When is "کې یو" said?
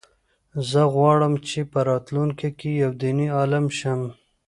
2.59-2.91